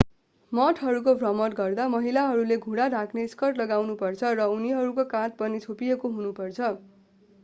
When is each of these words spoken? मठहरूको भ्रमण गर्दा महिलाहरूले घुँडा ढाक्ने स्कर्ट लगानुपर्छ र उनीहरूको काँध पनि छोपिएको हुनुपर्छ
मठहरूको 0.51 1.11
भ्रमण 1.17 1.51
गर्दा 1.57 1.83
महिलाहरूले 1.95 2.57
घुँडा 2.61 2.87
ढाक्ने 2.93 3.25
स्कर्ट 3.33 3.61
लगानुपर्छ 3.63 4.31
र 4.39 4.49
उनीहरूको 4.55 5.05
काँध 5.13 5.37
पनि 5.43 5.61
छोपिएको 5.67 6.11
हुनुपर्छ 6.17 6.73